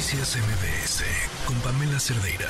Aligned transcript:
Noticias 0.00 0.38
MBS 0.38 1.04
con 1.44 1.56
Pamela 1.60 2.00
Cerdeira. 2.00 2.48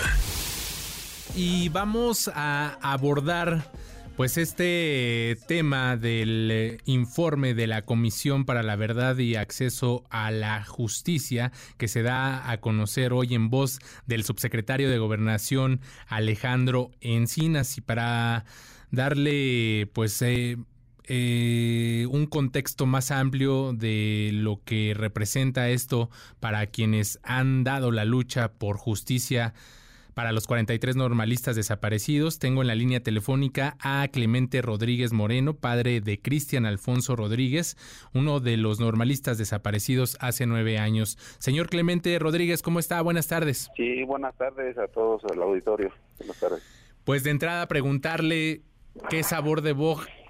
Y 1.35 1.69
vamos 1.69 2.31
a 2.33 2.79
abordar 2.81 3.73
pues 4.17 4.39
este 4.39 5.37
tema 5.49 5.97
del 5.97 6.49
eh, 6.53 6.79
informe 6.85 7.55
de 7.55 7.67
la 7.67 7.83
Comisión 7.83 8.45
para 8.45 8.63
la 8.63 8.77
Verdad 8.77 9.19
y 9.19 9.35
Acceso 9.35 10.05
a 10.11 10.31
la 10.31 10.63
Justicia 10.63 11.51
que 11.77 11.89
se 11.89 12.03
da 12.03 12.53
a 12.53 12.61
conocer 12.61 13.13
hoy 13.13 13.35
en 13.35 13.51
voz 13.51 13.81
del 14.07 14.23
subsecretario 14.23 14.89
de 14.89 14.99
Gobernación 14.99 15.81
Alejandro 16.07 16.93
Encinas 17.01 17.77
y 17.79 17.81
para 17.81 18.45
darle 18.93 19.91
pues 19.93 20.23
eh, 20.23 20.57
eh, 21.13 22.07
un 22.09 22.27
contexto 22.27 22.87
más 22.87 23.11
amplio 23.11 23.73
de 23.73 24.31
lo 24.33 24.61
que 24.65 24.95
representa 24.97 25.69
esto 25.69 26.09
para 26.39 26.65
quienes 26.69 27.19
han 27.25 27.65
dado 27.65 27.91
la 27.91 28.05
lucha 28.05 28.53
por 28.53 28.77
justicia 28.77 29.53
para 30.15 30.31
los 30.31 30.47
43 30.47 30.95
normalistas 30.95 31.57
desaparecidos. 31.57 32.39
Tengo 32.39 32.61
en 32.61 32.69
la 32.69 32.77
línea 32.77 33.01
telefónica 33.03 33.77
a 33.81 34.07
Clemente 34.13 34.63
Rodríguez 34.63 35.13
Moreno, 35.13 35.55
padre 35.55 36.01
de 36.01 36.21
Cristian 36.21 36.65
Alfonso 36.65 37.17
Rodríguez, 37.17 37.77
uno 38.15 38.39
de 38.39 38.57
los 38.57 38.79
normalistas 38.79 39.37
desaparecidos 39.37 40.17
hace 40.21 40.47
nueve 40.47 40.79
años. 40.79 41.19
Señor 41.41 41.71
Clemente 41.71 42.17
Rodríguez, 42.21 42.63
¿cómo 42.63 42.79
está? 42.79 43.03
Buenas 43.03 43.27
tardes. 43.27 43.69
Sí, 43.77 44.05
buenas 44.05 44.37
tardes 44.37 44.79
a 44.79 44.87
todos, 44.87 45.25
al 45.25 45.43
auditorio. 45.43 45.91
Buenas 46.19 46.39
tardes. 46.39 46.63
Pues 47.03 47.25
de 47.25 47.31
entrada 47.31 47.67
preguntarle 47.67 48.63
qué 49.09 49.23
sabor 49.23 49.63
de, 49.63 49.75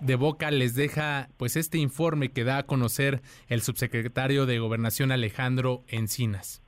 de 0.00 0.16
boca 0.16 0.50
les 0.50 0.74
deja 0.74 1.28
pues 1.36 1.56
este 1.56 1.78
informe 1.78 2.30
que 2.30 2.44
da 2.44 2.58
a 2.58 2.62
conocer 2.64 3.20
el 3.48 3.62
subsecretario 3.62 4.46
de 4.46 4.58
Gobernación 4.58 5.12
Alejandro 5.12 5.82
Encinas. 5.88 6.62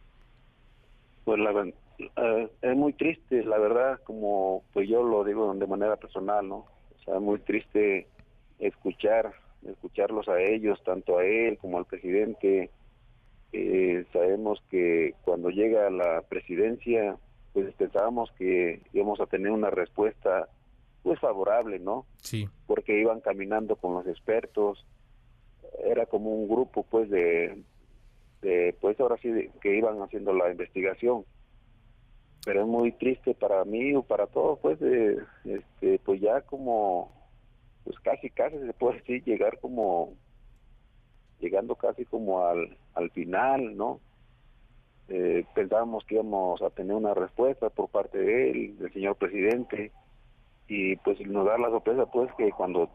Pues 1.25 1.39
la, 1.39 1.53
uh, 1.53 2.49
es 2.63 2.77
muy 2.77 2.93
triste, 2.95 3.45
la 3.45 3.59
verdad, 3.59 4.01
como 4.05 4.65
pues 4.73 4.89
yo 4.89 5.03
lo 5.03 5.25
digo 5.25 5.53
de 5.55 5.67
manera 5.67 5.97
personal, 5.97 6.49
¿no? 6.49 6.67
Sea, 7.05 7.19
muy 7.19 7.39
triste 7.41 8.07
escuchar, 8.59 9.33
escucharlos 9.67 10.29
a 10.29 10.41
ellos, 10.41 10.83
tanto 10.85 11.19
a 11.19 11.25
él 11.25 11.59
como 11.59 11.79
al 11.79 11.85
presidente. 11.85 12.71
Eh, 13.53 14.05
sabemos 14.13 14.63
que 14.71 15.15
cuando 15.25 15.51
llega 15.51 15.91
la 15.91 16.23
presidencia, 16.23 17.17
pues 17.53 17.73
pensábamos 17.75 18.33
que 18.39 18.81
íbamos 18.93 19.21
a 19.21 19.27
tener 19.27 19.51
una 19.51 19.71
respuesta 19.71 20.49
pues 21.03 21.19
favorable, 21.21 21.79
¿no? 21.79 22.07
Sí. 22.19 22.49
Porque 22.67 22.99
iban 22.99 23.21
caminando 23.21 23.77
con 23.77 23.95
los 23.95 24.07
expertos, 24.07 24.87
era 25.85 26.07
como 26.07 26.31
un 26.31 26.49
grupo 26.49 26.85
pues 26.85 27.11
de, 27.11 27.63
de 28.41 28.77
pues 28.81 28.99
ahora 29.01 29.17
sí 29.23 29.51
que 29.61 29.77
iban 29.77 30.01
haciendo 30.03 30.33
la 30.33 30.51
investigación. 30.51 31.25
Pero 32.45 32.63
es 32.63 32.67
muy 32.67 32.93
triste 32.93 33.35
para 33.35 33.65
mí 33.65 33.95
o 33.95 34.03
para 34.03 34.27
todos 34.27 34.59
pues 34.61 34.79
de, 34.81 35.19
este 35.45 36.01
pues 36.05 36.21
ya 36.21 36.41
como 36.43 37.13
pues 37.85 37.99
casi 38.01 38.31
casi 38.31 38.59
se 38.59 38.73
puede 38.73 38.99
decir 38.99 39.25
llegar 39.25 39.59
como 39.61 40.15
llegando 41.41 41.75
casi 41.77 42.05
como 42.05 42.45
al 42.45 42.77
al 42.95 43.11
final, 43.11 43.77
¿no? 43.77 44.01
Eh, 45.09 45.45
pensábamos 45.55 46.05
que 46.05 46.15
íbamos 46.15 46.63
a 46.63 46.71
tener 46.71 46.95
una 46.95 47.15
respuesta 47.15 47.71
por 47.71 47.91
parte 47.91 48.19
de 48.19 48.51
él, 48.51 48.79
del 48.79 48.93
señor 48.93 49.17
presidente, 49.17 49.93
y 50.69 50.97
pues 50.97 51.21
nos 51.27 51.47
da 51.47 51.59
la 51.59 51.71
sorpresa 51.71 52.07
pues 52.07 52.31
que 52.35 52.51
cuando 52.53 52.89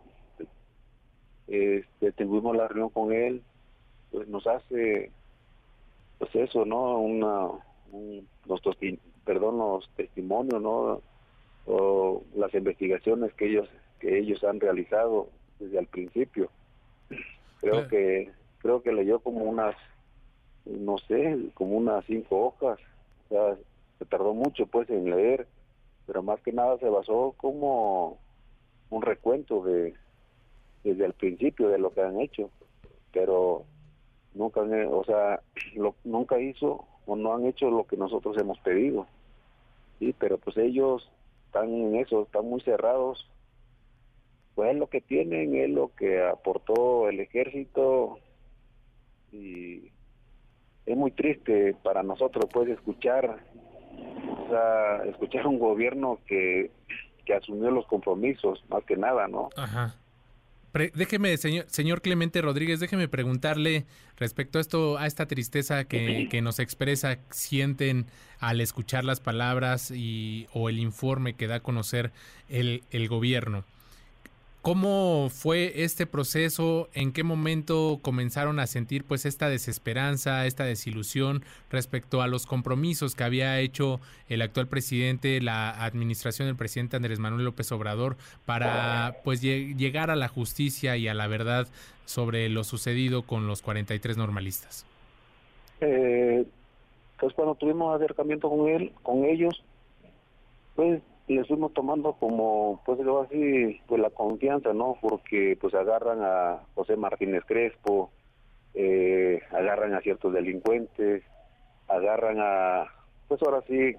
este, 1.48 2.12
tuvimos 2.14 2.56
la 2.56 2.68
reunión 2.68 2.90
con 2.90 3.14
él 3.14 3.42
pues 4.12 4.28
nos 4.28 4.46
hace 4.48 5.12
pues 6.18 6.36
eso 6.36 6.66
no 6.66 6.98
una 7.00 7.50
los 8.46 8.62
perdón 9.24 9.58
los 9.58 9.90
testimonios 9.96 10.62
no 10.62 11.02
o 11.68 12.24
las 12.36 12.54
investigaciones 12.54 13.34
que 13.34 13.48
ellos 13.48 13.70
que 14.00 14.18
ellos 14.18 14.44
han 14.44 14.60
realizado 14.60 15.30
desde 15.60 15.80
el 15.80 15.88
principio. 15.88 16.50
Creo 17.60 17.88
que 17.88 18.32
creo 18.60 18.82
que 18.82 18.94
leyó 18.94 19.20
como 19.20 19.44
unas 19.44 19.76
no 20.66 20.98
sé 21.00 21.38
como 21.54 21.78
unas 21.78 22.06
cinco 22.06 22.48
hojas. 22.48 22.80
O 23.26 23.30
sea 23.30 23.58
se 24.00 24.06
tardó 24.06 24.34
mucho 24.34 24.68
pues 24.68 24.90
en 24.90 25.10
leer 25.10 25.48
pero 26.08 26.24
más 26.24 26.42
que 26.42 26.54
nada 26.54 26.80
se 26.80 26.90
basó 26.90 27.36
como 27.38 28.18
un 28.90 29.02
recuento 29.02 29.62
de 29.64 29.94
desde 30.84 31.06
el 31.06 31.14
principio 31.14 31.68
de 31.68 31.80
lo 31.80 31.92
que 31.94 32.02
han 32.02 32.22
hecho, 32.22 32.50
pero 33.12 33.66
nunca, 34.34 34.62
o 34.62 35.04
sea, 35.04 35.42
nunca 36.06 36.40
hizo 36.40 36.88
o 37.06 37.16
no 37.16 37.34
han 37.34 37.46
hecho 37.46 37.70
lo 37.70 37.86
que 37.86 37.98
nosotros 37.98 38.38
hemos 38.38 38.58
pedido. 38.60 39.06
Sí, 40.00 40.16
pero 40.18 40.38
pues 40.38 40.56
ellos 40.58 41.10
están 41.48 41.74
en 41.74 41.96
eso, 41.96 42.24
están 42.24 42.46
muy 42.46 42.62
cerrados. 42.62 43.30
Pues 44.56 44.72
es 44.72 44.78
lo 44.78 44.88
que 44.88 45.02
tienen, 45.02 45.56
es 45.56 45.70
lo 45.70 45.94
que 45.96 46.24
aportó 46.24 47.10
el 47.10 47.20
ejército 47.20 48.20
y 49.32 49.92
es 50.86 50.98
muy 50.98 51.12
triste 51.12 51.76
para 51.84 52.02
nosotros 52.02 52.46
pues 52.52 52.70
escuchar 52.70 53.40
a 54.52 55.04
escuchar 55.06 55.48
un 55.48 55.60
gobierno 55.60 56.20
que, 56.28 56.72
que 57.26 57.34
asumió 57.34 57.72
los 57.72 57.86
compromisos, 57.88 58.64
más 58.70 58.84
que 58.86 58.98
nada, 58.98 59.28
¿no? 59.28 59.50
Ajá. 59.56 59.96
déjeme, 60.94 61.36
señor, 61.38 61.66
señor 61.68 62.02
Clemente 62.02 62.42
Rodríguez, 62.42 62.80
déjeme 62.80 63.08
preguntarle 63.08 63.86
respecto 64.18 64.58
a 64.58 64.62
esto, 64.62 64.98
a 64.98 65.08
esta 65.08 65.26
tristeza 65.26 65.86
que, 65.86 66.28
que, 66.30 66.42
nos 66.42 66.60
expresa, 66.60 67.20
sienten 67.30 68.06
al 68.40 68.62
escuchar 68.62 69.04
las 69.04 69.20
palabras 69.20 69.92
y, 69.92 70.48
o 70.54 70.70
el 70.70 70.80
informe 70.80 71.34
que 71.34 71.48
da 71.48 71.56
a 71.56 71.60
conocer 71.62 72.12
el, 72.50 72.84
el 72.92 73.08
gobierno. 73.08 73.64
¿Cómo 74.62 75.30
fue 75.30 75.84
este 75.84 76.06
proceso? 76.06 76.90
¿En 76.94 77.14
qué 77.14 77.24
momento 77.24 78.00
comenzaron 78.02 78.60
a 78.60 78.68
sentir 78.68 79.06
pues 79.06 79.26
esta 79.26 79.48
desesperanza, 79.50 80.46
esta 80.46 80.66
desilusión 80.66 81.44
respecto 81.70 82.22
a 82.22 82.28
los 82.28 82.46
compromisos 82.46 83.16
que 83.16 83.24
había 83.24 83.60
hecho 83.62 84.02
el 84.28 84.42
actual 84.42 84.68
presidente, 84.68 85.40
la 85.40 85.70
administración 85.86 86.48
del 86.50 86.58
presidente 86.58 86.98
Andrés 86.98 87.20
Manuel 87.20 87.46
López 87.46 87.72
Obrador 87.72 88.18
para 88.46 89.18
pues 89.24 89.42
llegar 89.42 90.12
a 90.12 90.18
la 90.18 90.28
justicia 90.28 90.98
y 90.98 91.08
a 91.08 91.14
la 91.14 91.28
verdad 91.28 91.68
sobre 92.04 92.50
lo 92.50 92.66
sucedido 92.66 93.22
con 93.22 93.48
los 93.48 93.62
43 93.62 94.18
normalistas? 94.18 94.86
Eh, 95.80 96.46
pues 97.20 97.34
cuando 97.34 97.56
tuvimos 97.56 97.96
acercamiento 97.96 98.50
con 98.50 98.68
él, 98.68 98.92
con 99.04 99.26
ellos, 99.26 99.64
pues 100.76 101.02
les 101.36 101.48
fuimos 101.48 101.74
tomando 101.74 102.14
como, 102.14 102.82
pues 102.86 102.98
digo 103.00 103.22
así, 103.22 103.82
pues 103.86 104.02
la 104.02 104.10
confianza, 104.10 104.74
¿no? 104.74 104.98
Porque 105.02 105.58
pues 105.60 105.74
agarran 105.74 106.20
a 106.22 106.62
José 106.74 106.96
Martínez 106.96 107.44
Crespo, 107.46 108.12
eh, 108.74 109.42
agarran 109.52 109.94
a 109.94 110.02
ciertos 110.02 110.34
delincuentes, 110.34 111.24
agarran 111.88 112.38
a, 112.40 112.86
pues 113.28 113.42
ahora 113.44 113.62
sí, 113.68 113.96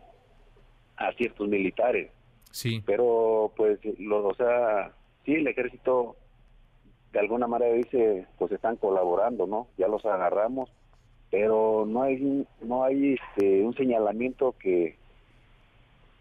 a 0.97 1.13
ciertos 1.13 1.49
militares. 1.49 2.11
Sí. 2.51 2.83
Pero 2.87 3.53
pues, 3.57 3.79
los, 3.99 4.25
o 4.25 4.35
sea, 4.35 4.93
sí, 5.25 5.35
el 5.35 5.47
ejército 5.47 6.17
de 7.13 7.21
alguna 7.21 7.47
manera 7.47 7.75
dice, 7.75 8.27
pues 8.39 8.53
están 8.53 8.77
colaborando, 8.77 9.47
¿no? 9.47 9.69
Ya 9.77 9.89
los 9.89 10.05
agarramos, 10.05 10.71
pero 11.31 11.85
no 11.87 12.03
hay, 12.03 12.47
no 12.63 12.85
hay 12.85 13.15
este, 13.15 13.63
un 13.63 13.75
señalamiento 13.75 14.55
que 14.59 14.97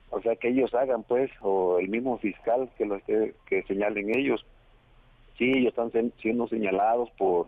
o 0.09 0.21
sea 0.21 0.35
que 0.35 0.49
ellos 0.49 0.73
hagan 0.73 1.03
pues 1.03 1.29
o 1.41 1.79
el 1.79 1.89
mismo 1.89 2.17
fiscal 2.17 2.69
que 2.77 2.85
lo 2.85 2.95
esté 2.95 3.35
que 3.45 3.63
señalen 3.63 4.15
ellos. 4.17 4.45
Sí 5.37 5.51
ellos 5.51 5.73
están 5.77 5.91
siendo 6.21 6.47
señalados 6.47 7.09
por 7.17 7.47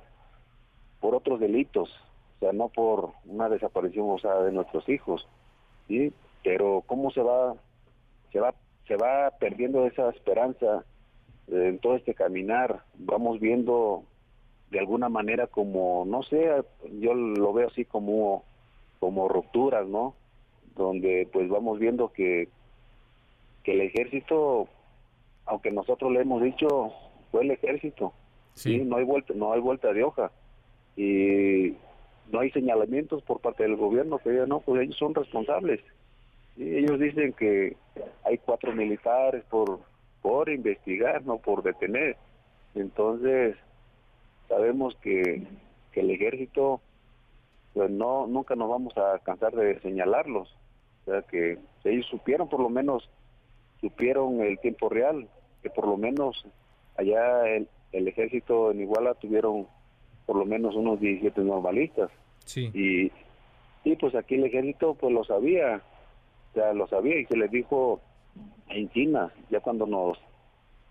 por 0.99 1.15
otros 1.15 1.39
delitos 1.39 1.89
o 2.37 2.39
sea 2.39 2.53
no 2.53 2.69
por 2.69 3.11
una 3.25 3.49
desaparición 3.49 4.07
o 4.09 4.43
de 4.43 4.51
nuestros 4.51 4.87
hijos 4.89 5.27
sí 5.87 6.13
pero 6.43 6.83
cómo 6.85 7.11
se 7.11 7.21
va 7.21 7.55
se 8.31 8.39
va 8.39 8.53
se 8.87 8.95
va 8.95 9.31
perdiendo 9.39 9.85
esa 9.85 10.09
esperanza 10.09 10.83
en 11.47 11.79
todo 11.79 11.95
este 11.95 12.13
caminar 12.13 12.83
vamos 12.95 13.39
viendo 13.39 14.03
de 14.71 14.79
alguna 14.79 15.09
manera 15.09 15.47
como 15.47 16.05
no 16.05 16.23
sé 16.23 16.49
yo 16.99 17.13
lo 17.13 17.53
veo 17.53 17.67
así 17.67 17.85
como 17.85 18.43
como 18.99 19.27
rupturas 19.27 19.87
no 19.87 20.15
donde 20.75 21.27
pues 21.31 21.49
vamos 21.49 21.79
viendo 21.79 22.09
que, 22.09 22.47
que 23.63 23.73
el 23.73 23.81
ejército, 23.81 24.67
aunque 25.45 25.71
nosotros 25.71 26.11
le 26.11 26.21
hemos 26.21 26.41
dicho, 26.41 26.91
fue 27.31 27.43
el 27.43 27.51
ejército, 27.51 28.13
sí. 28.53 28.79
no 28.79 28.97
hay 28.97 29.03
vuelta, 29.03 29.33
no 29.35 29.53
hay 29.53 29.61
vuelta 29.61 29.93
de 29.93 30.03
hoja 30.03 30.31
y 30.95 31.73
no 32.31 32.39
hay 32.39 32.51
señalamientos 32.51 33.23
por 33.23 33.39
parte 33.39 33.63
del 33.63 33.75
gobierno 33.75 34.19
que 34.19 34.29
no, 34.47 34.59
pues 34.59 34.83
ellos 34.83 34.97
son 34.97 35.15
responsables. 35.15 35.81
y 36.57 36.77
ellos 36.77 36.99
dicen 36.99 37.33
que 37.33 37.75
hay 38.23 38.37
cuatro 38.37 38.73
militares 38.73 39.43
por 39.49 39.79
por 40.21 40.49
investigar, 40.49 41.25
no 41.25 41.37
por 41.37 41.63
detener. 41.63 42.17
Entonces 42.75 43.55
sabemos 44.47 44.95
que, 45.01 45.43
que 45.91 46.01
el 46.01 46.11
ejército 46.11 46.81
no 47.87 48.27
nunca 48.27 48.55
nos 48.55 48.69
vamos 48.69 48.97
a 48.97 49.19
cansar 49.19 49.53
de 49.53 49.79
señalarlos. 49.81 50.55
O 51.01 51.11
sea 51.11 51.21
que 51.21 51.57
ellos 51.83 52.05
supieron 52.07 52.49
por 52.49 52.59
lo 52.59 52.69
menos 52.69 53.09
supieron 53.79 54.41
el 54.41 54.59
tiempo 54.59 54.89
real, 54.89 55.27
que 55.61 55.69
por 55.69 55.87
lo 55.87 55.97
menos 55.97 56.45
allá 56.97 57.47
el, 57.47 57.67
el 57.91 58.07
ejército 58.07 58.71
en 58.71 58.81
Iguala 58.81 59.13
tuvieron 59.13 59.67
por 60.25 60.35
lo 60.35 60.45
menos 60.45 60.75
unos 60.75 60.99
17 60.99 61.41
normalistas. 61.41 62.11
Sí. 62.45 62.69
Y, 62.73 63.11
y 63.89 63.95
pues 63.95 64.13
aquí 64.15 64.35
el 64.35 64.45
ejército 64.45 64.95
pues 64.95 65.13
lo 65.13 65.23
sabía, 65.23 65.81
o 66.51 66.53
sea, 66.53 66.73
lo 66.73 66.87
sabía 66.87 67.19
y 67.19 67.25
se 67.25 67.37
les 67.37 67.49
dijo 67.49 68.01
en 68.69 68.89
China, 68.89 69.31
ya 69.49 69.59
cuando 69.61 69.85
nos 69.85 70.19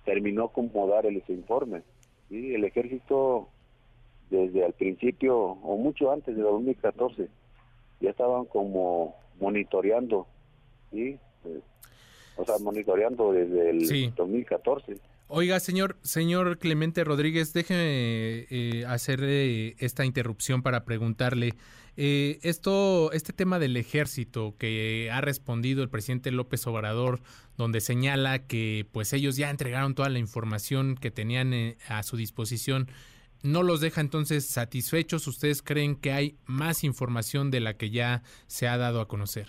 terminó 0.04 0.48
como 0.48 0.86
dar 0.86 1.06
ese 1.06 1.32
informe. 1.32 1.82
¿sí? 2.28 2.54
El 2.54 2.64
ejército 2.64 3.48
desde 4.30 4.66
el 4.66 4.72
principio 4.74 5.36
o 5.38 5.76
mucho 5.76 6.12
antes 6.12 6.36
de 6.36 6.42
2014 6.42 7.28
ya 8.00 8.10
estaban 8.10 8.44
como 8.46 9.14
monitoreando, 9.40 10.26
¿sí? 10.92 11.18
Pues, 11.42 11.58
o 12.36 12.44
sea, 12.44 12.58
monitoreando 12.58 13.32
desde 13.32 13.70
el 13.70 13.86
Sí. 13.86 14.12
2014. 14.16 14.96
Oiga, 15.30 15.60
señor, 15.60 15.96
señor 16.02 16.58
Clemente 16.58 17.04
Rodríguez, 17.04 17.52
déjeme 17.52 18.46
eh, 18.50 18.84
hacer 18.86 19.20
eh, 19.22 19.74
esta 19.78 20.04
interrupción 20.04 20.62
para 20.62 20.84
preguntarle. 20.84 21.52
eh, 22.00 22.38
esto, 22.42 23.10
este 23.12 23.32
tema 23.32 23.58
del 23.58 23.76
ejército 23.76 24.54
que 24.56 25.10
ha 25.12 25.20
respondido 25.20 25.82
el 25.82 25.88
presidente 25.90 26.30
López 26.30 26.64
Obrador, 26.68 27.20
donde 27.56 27.80
señala 27.80 28.46
que 28.46 28.86
pues 28.92 29.12
ellos 29.12 29.36
ya 29.36 29.50
entregaron 29.50 29.96
toda 29.96 30.08
la 30.08 30.20
información 30.20 30.94
que 30.94 31.10
tenían 31.10 31.52
eh, 31.52 31.76
a 31.88 32.04
su 32.04 32.16
disposición, 32.16 32.88
¿no 33.42 33.62
los 33.62 33.80
deja 33.80 34.00
entonces 34.00 34.46
satisfechos? 34.46 35.26
¿Ustedes 35.26 35.62
creen 35.62 35.96
que 35.96 36.12
hay 36.12 36.36
más 36.46 36.84
información 36.84 37.50
de 37.50 37.60
la 37.60 37.76
que 37.76 37.90
ya 37.90 38.22
se 38.46 38.68
ha 38.68 38.76
dado 38.76 39.00
a 39.00 39.08
conocer? 39.08 39.48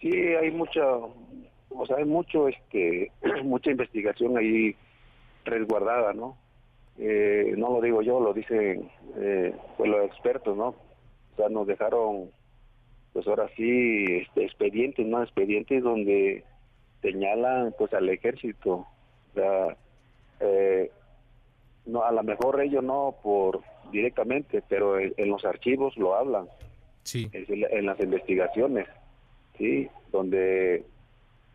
Sí, 0.00 0.12
hay 0.12 0.50
mucha, 0.50 0.84
o 0.86 1.86
sea, 1.86 1.96
hay 1.96 2.04
mucho, 2.04 2.48
este, 2.48 3.10
mucha 3.44 3.70
investigación 3.70 4.36
ahí 4.38 4.76
resguardada, 5.44 6.12
¿no? 6.12 6.36
Eh, 6.98 7.54
no 7.56 7.74
lo 7.74 7.80
digo 7.80 8.02
yo, 8.02 8.20
lo 8.20 8.32
dicen 8.32 8.90
eh, 9.16 9.54
pues 9.76 9.90
los 9.90 10.06
expertos, 10.06 10.56
¿no? 10.56 10.68
O 10.68 11.36
sea, 11.36 11.48
nos 11.48 11.66
dejaron, 11.66 12.30
pues 13.12 13.26
ahora 13.28 13.48
sí, 13.56 14.04
este, 14.22 14.44
expedientes, 14.44 15.06
¿no? 15.06 15.22
Expedientes 15.22 15.82
donde 15.82 16.44
señalan, 17.02 17.74
pues, 17.78 17.92
al 17.94 18.08
ejército. 18.08 18.72
O 18.74 19.34
sea, 19.34 19.76
eh, 20.40 20.87
no, 21.98 22.04
a 22.04 22.12
lo 22.12 22.22
mejor 22.22 22.60
ellos 22.60 22.82
no 22.84 23.14
por 23.22 23.60
directamente, 23.90 24.62
pero 24.68 24.98
en, 24.98 25.14
en 25.16 25.28
los 25.28 25.44
archivos 25.44 25.96
lo 25.96 26.14
hablan, 26.14 26.48
Sí, 27.04 27.28
es 27.32 27.48
en, 27.48 27.60
la- 27.62 27.68
en 27.68 27.86
las 27.86 27.98
investigaciones, 28.00 28.86
sí, 29.56 29.88
donde 30.12 30.84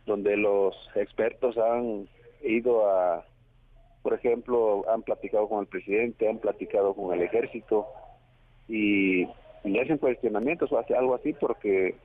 donde 0.06 0.36
los 0.36 0.75
expertos 0.95 1.57
han 1.57 2.10
ido 2.44 2.90
a, 2.90 3.24
por 4.01 4.13
ejemplo, 4.13 4.84
han 4.90 5.01
platicado 5.04 5.48
con 5.48 5.62
el 5.62 5.68
presidente, 5.68 6.28
han 6.28 6.40
platicado 6.40 6.94
con 6.94 7.13
el 7.13 7.22
ejército 7.22 7.88
y, 8.68 9.28
le 9.63 9.81
hacen 9.81 9.98
cuestionamientos 9.98 10.69
o 10.74 10.78
hace 10.78 10.94
algo 10.94 11.16
así 11.16 11.31
porque 11.31 11.95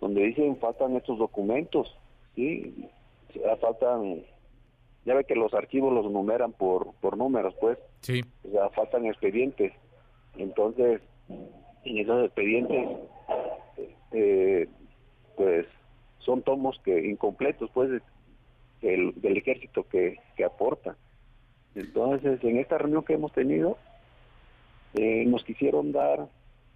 donde 0.00 0.22
dicen 0.24 0.56
faltan 0.56 0.96
estos 0.96 1.18
documentos, 1.18 1.96
sí, 2.34 2.88
faltan, 3.60 4.24
ya 5.06 5.14
ve 5.14 5.24
que 5.24 5.36
los 5.36 5.54
archivos 5.54 5.92
los 5.92 6.10
numeran 6.10 6.52
por 6.52 6.92
por 7.00 7.16
números, 7.16 7.54
pues, 7.60 7.78
sí, 8.00 8.22
o 8.46 8.50
sea, 8.50 8.68
faltan 8.70 9.06
expedientes. 9.06 9.72
Entonces, 10.36 11.00
en 11.84 11.98
esos 11.98 12.24
expedientes, 12.24 12.88
eh, 14.12 14.68
pues, 15.36 15.66
son 16.18 16.42
tomos 16.42 16.78
que 16.84 17.06
incompletos, 17.06 17.70
pues, 17.72 18.02
del, 18.82 19.14
del 19.20 19.36
ejército 19.36 19.86
que, 19.88 20.18
que 20.36 20.44
aporta. 20.44 20.96
Entonces, 21.74 22.42
en 22.42 22.58
esta 22.58 22.78
reunión 22.78 23.04
que 23.04 23.14
hemos 23.14 23.32
tenido, 23.32 23.78
eh, 24.94 25.24
nos 25.26 25.44
quisieron 25.44 25.92
dar 25.92 26.26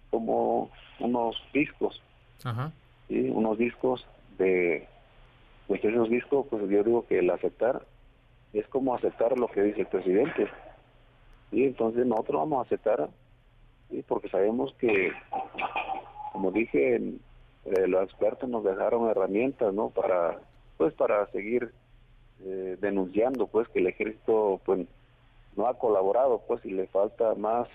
como 0.09 0.69
unos 0.99 1.35
discos, 1.53 2.01
ajá, 2.43 2.71
¿sí? 3.07 3.29
unos 3.29 3.57
discos 3.57 4.05
de, 4.37 4.87
pues 5.67 5.83
esos 5.83 6.09
discos, 6.09 6.45
pues 6.49 6.69
yo 6.69 6.83
digo 6.83 7.05
que 7.07 7.19
el 7.19 7.29
aceptar 7.29 7.83
es 8.53 8.67
como 8.67 8.95
aceptar 8.95 9.37
lo 9.37 9.47
que 9.47 9.61
dice 9.63 9.81
el 9.81 9.87
presidente. 9.87 10.47
Y 11.51 11.65
entonces 11.65 12.05
nosotros 12.05 12.41
vamos 12.41 12.59
a 12.59 12.65
aceptar, 12.67 13.09
¿sí? 13.89 14.03
porque 14.07 14.29
sabemos 14.29 14.73
que, 14.79 15.11
como 16.31 16.51
dije, 16.51 16.95
eh, 16.95 17.87
los 17.87 18.03
expertos 18.03 18.49
nos 18.49 18.63
dejaron 18.63 19.09
herramientas, 19.09 19.73
¿no? 19.73 19.89
Para, 19.89 20.39
pues, 20.77 20.93
para 20.93 21.27
seguir 21.31 21.71
eh, 22.43 22.77
denunciando, 22.81 23.47
pues, 23.47 23.67
que 23.69 23.79
el 23.79 23.87
ejército, 23.87 24.59
pues, 24.65 24.87
no 25.55 25.67
ha 25.67 25.77
colaborado, 25.77 26.41
pues, 26.47 26.65
y 26.65 26.71
le 26.71 26.87
falta 26.87 27.35
más, 27.35 27.67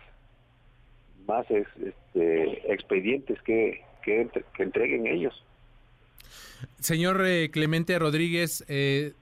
más 1.26 1.48
es- 1.50 1.68
este, 1.76 2.72
expedientes 2.72 3.40
que, 3.42 3.82
que, 4.02 4.22
entre- 4.22 4.44
que 4.56 4.62
entreguen 4.62 5.06
ellos. 5.06 5.44
Señor 6.80 7.22
eh, 7.26 7.50
Clemente 7.50 7.98
Rodríguez, 7.98 8.64
eh, 8.68 9.12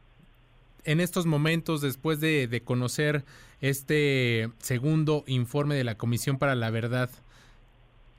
en 0.84 1.00
estos 1.00 1.26
momentos, 1.26 1.80
después 1.80 2.20
de, 2.20 2.62
conocer 2.64 3.24
este 3.60 4.50
segundo 4.58 5.24
informe 5.26 5.74
de 5.74 5.84
la 5.84 5.96
Comisión 5.96 6.38
para 6.38 6.54
la 6.54 6.70
Verdad, 6.70 7.10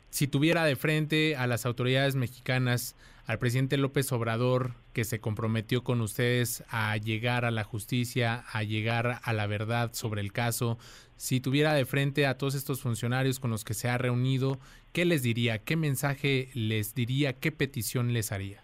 si 0.10 0.28
tuviera 0.28 0.64
de 0.66 0.76
frente 0.76 1.36
a 1.36 1.48
las 1.48 1.66
autoridades 1.66 2.16
mexicanas, 2.16 2.96
al 3.28 3.40
presidente 3.40 3.78
López 3.78 4.12
Obrador, 4.12 4.72
que 4.94 5.04
se 5.04 5.20
comprometió 5.20 5.84
con 5.84 6.00
ustedes 6.02 6.64
a 6.70 6.96
llegar 6.98 7.44
a 7.44 7.52
la 7.52 7.64
justicia, 7.64 8.46
a 8.52 8.64
llegar 8.64 9.20
a 9.24 9.34
la 9.34 9.48
verdad 9.48 9.92
sobre 9.94 10.22
el 10.22 10.32
caso, 10.32 10.78
si 11.18 11.40
tuviera 11.40 11.74
de 11.74 11.86
frente 11.86 12.28
a 12.28 12.38
todos 12.38 12.56
estos 12.56 12.82
funcionarios 12.82 13.40
con 13.40 13.50
los 13.50 13.64
que 13.64 13.74
se 13.74 13.90
ha 13.90 13.98
reunido, 13.98 14.60
¿qué 14.94 15.06
les 15.06 15.24
diría? 15.24 15.60
¿Qué 15.60 15.76
mensaje 15.76 16.50
les 16.54 16.94
diría? 16.94 17.34
¿Qué 17.34 17.52
petición 17.52 18.14
les 18.14 18.32
haría? 18.32 18.62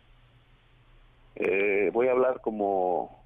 Eh, 1.35 1.89
voy 1.91 2.07
a 2.07 2.11
hablar 2.11 2.41
como, 2.41 3.20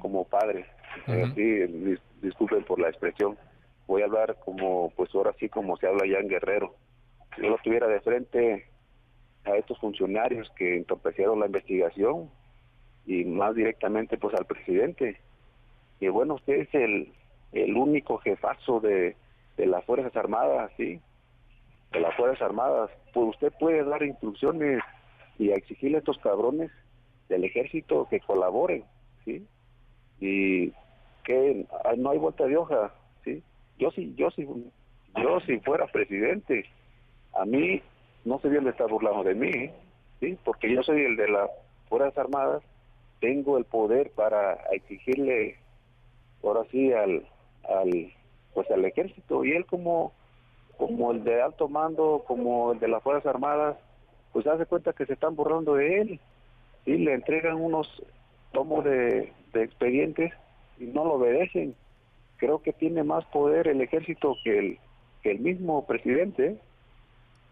como 0.00 0.24
padre, 0.24 0.66
eh, 1.06 1.26
sí, 1.34 1.42
dis- 1.42 2.00
disculpen 2.22 2.64
por 2.64 2.80
la 2.80 2.88
expresión, 2.88 3.36
voy 3.86 4.02
a 4.02 4.06
hablar 4.06 4.36
como, 4.44 4.90
pues 4.96 5.14
ahora 5.14 5.32
sí 5.38 5.48
como 5.48 5.76
se 5.76 5.86
habla 5.86 6.06
ya 6.06 6.18
en 6.18 6.28
Guerrero. 6.28 6.74
Si 7.36 7.42
yo 7.42 7.50
lo 7.50 7.58
tuviera 7.58 7.86
de 7.86 8.00
frente 8.00 8.66
a 9.44 9.56
estos 9.56 9.78
funcionarios 9.78 10.50
que 10.56 10.76
entorpecieron 10.76 11.40
la 11.40 11.46
investigación 11.46 12.30
y 13.06 13.24
más 13.24 13.54
directamente 13.54 14.18
pues 14.18 14.34
al 14.34 14.44
presidente. 14.46 15.20
Y 16.00 16.08
bueno, 16.08 16.34
usted 16.34 16.54
es 16.60 16.74
el, 16.74 17.12
el 17.52 17.76
único 17.76 18.18
jefazo 18.18 18.80
de, 18.80 19.16
de 19.56 19.66
las 19.66 19.84
Fuerzas 19.84 20.14
Armadas, 20.16 20.70
¿sí? 20.76 21.00
De 21.92 22.00
las 22.00 22.14
Fuerzas 22.16 22.42
Armadas. 22.42 22.90
Pues 23.14 23.28
usted 23.30 23.52
puede 23.58 23.82
dar 23.84 24.02
instrucciones 24.02 24.82
y 25.38 25.50
exigirle 25.50 25.96
a 25.96 26.00
estos 26.00 26.18
cabrones 26.18 26.70
del 27.28 27.44
ejército 27.44 28.06
que 28.10 28.20
colaboren, 28.20 28.84
¿sí? 29.24 29.46
Y 30.20 30.72
que 31.24 31.66
ah, 31.84 31.92
no 31.96 32.10
hay 32.10 32.18
vuelta 32.18 32.46
de 32.46 32.56
hoja, 32.56 32.92
¿sí? 33.24 33.42
Yo 33.78 33.90
sí, 33.90 34.14
yo 34.16 34.30
sí, 34.30 34.46
yo 35.16 35.40
si 35.40 35.58
fuera 35.60 35.86
presidente, 35.86 36.64
a 37.34 37.44
mí 37.44 37.82
no 38.24 38.38
se 38.40 38.48
deben 38.48 38.64
de 38.64 38.70
estar 38.70 38.88
burlando 38.88 39.22
de 39.24 39.34
mí, 39.34 39.70
¿sí? 40.20 40.38
Porque 40.44 40.72
yo 40.72 40.82
soy 40.82 41.02
el 41.02 41.16
de 41.16 41.28
las 41.28 41.50
Fuerzas 41.88 42.16
Armadas, 42.18 42.62
tengo 43.20 43.58
el 43.58 43.64
poder 43.64 44.10
para 44.10 44.54
exigirle, 44.72 45.56
ahora 46.42 46.64
sí, 46.70 46.92
al, 46.92 47.26
al, 47.68 48.12
pues 48.54 48.70
al 48.70 48.84
ejército, 48.84 49.44
y 49.44 49.52
él 49.52 49.66
como, 49.66 50.12
como 50.76 51.12
el 51.12 51.24
de 51.24 51.42
alto 51.42 51.68
mando, 51.68 52.24
como 52.26 52.72
el 52.72 52.80
de 52.80 52.88
las 52.88 53.02
Fuerzas 53.02 53.26
Armadas, 53.26 53.76
pues 54.32 54.46
hace 54.46 54.66
cuenta 54.66 54.92
que 54.92 55.06
se 55.06 55.14
están 55.14 55.36
burlando 55.36 55.74
de 55.74 56.00
él, 56.00 56.20
y 56.86 56.96
le 56.96 57.14
entregan 57.14 57.60
unos 57.60 58.02
tomos 58.52 58.84
de, 58.84 59.32
de 59.52 59.62
expedientes 59.64 60.32
y 60.78 60.84
no 60.84 61.04
lo 61.04 61.14
obedecen. 61.14 61.74
Creo 62.36 62.62
que 62.62 62.72
tiene 62.72 63.02
más 63.02 63.24
poder 63.26 63.68
el 63.68 63.80
ejército 63.80 64.36
que 64.44 64.58
el, 64.58 64.78
que 65.22 65.32
el 65.32 65.40
mismo 65.40 65.84
presidente. 65.86 66.56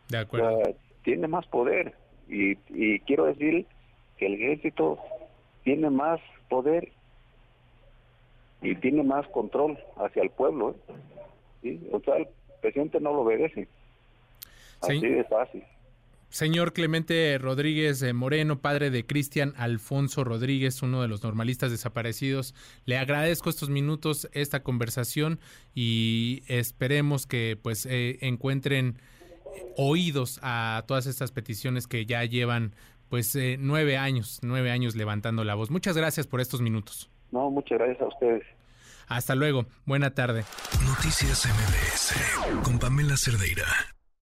De 0.09 0.19
O 0.19 0.21
acuerdo. 0.21 0.65
sea, 0.65 0.75
tiene 1.03 1.27
más 1.29 1.47
poder. 1.47 1.95
Y, 2.29 2.57
y 2.69 3.01
quiero 3.01 3.25
decir 3.27 3.67
que 4.19 4.27
el 4.27 4.35
ejército 4.35 4.99
tiene 5.65 5.91
más 5.91 6.21
poder 6.49 6.91
y 8.63 8.75
tiene 8.77 9.03
más 9.03 9.27
control 9.29 9.79
hacia 9.97 10.23
el 10.23 10.31
pueblo. 10.31 10.71
¿eh? 10.71 10.95
¿Sí? 11.63 11.89
O 11.93 12.01
sea, 12.01 12.17
el 12.17 12.29
presidente 12.61 13.01
no 13.01 13.13
lo 13.13 13.21
obedece. 13.21 13.69
Así 14.83 15.01
Sí. 15.01 15.09
de 15.09 15.25
fácil. 15.25 15.65
Señor 16.29 16.73
Clemente 16.73 17.39
Rodríguez 17.39 18.03
eh, 18.03 18.13
Moreno, 18.13 18.61
padre 18.61 18.91
de 18.91 19.07
Cristian 19.07 19.55
Alfonso 19.57 20.25
Rodríguez, 20.25 20.83
uno 20.83 21.03
de 21.03 21.09
los 21.09 21.23
normalistas 21.23 21.71
desaparecidos, 21.71 22.55
le 22.85 22.99
agradezco 22.99 23.49
estos 23.49 23.71
minutos, 23.71 24.29
esta 24.33 24.63
conversación 24.63 25.39
y 25.75 26.43
esperemos 26.49 27.27
que 27.27 27.59
pues 27.61 27.87
eh, 27.87 28.19
encuentren 28.21 28.99
oídos 29.77 30.39
a 30.43 30.85
todas 30.87 31.07
estas 31.07 31.33
peticiones 31.33 31.87
que 31.87 32.07
ya 32.07 32.25
llevan 32.25 32.75
pues 33.09 33.35
eh, 33.37 33.57
nueve 33.59 33.97
años, 33.97 34.41
nueve 34.43 34.71
años 34.71 34.97
levantando 34.97 35.45
la 35.45 35.55
voz. 35.55 35.71
Muchas 35.71 35.97
gracias 35.97 36.27
por 36.27 36.41
estos 36.41 36.61
minutos. 36.61 37.11
No, 37.31 37.51
muchas 37.51 37.79
gracias 37.79 38.01
a 38.01 38.09
ustedes. 38.09 38.43
Hasta 39.07 39.35
luego. 39.35 39.67
Buena 39.85 40.15
tarde. 40.15 40.45
Noticias 40.85 41.47
MBS 41.47 42.63
con 42.65 42.79
Pamela 42.79 43.17
Cerdeira. 43.17 43.96